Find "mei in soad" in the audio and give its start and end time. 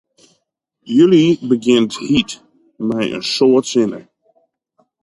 2.89-3.65